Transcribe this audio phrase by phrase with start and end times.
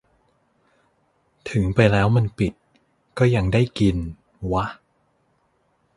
[1.49, 2.53] ถึงไปแล้วมันปิด
[3.17, 3.97] ก็ยังได้กิน
[4.53, 4.65] วะ